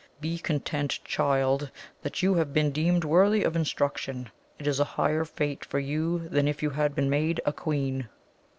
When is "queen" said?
7.53-8.09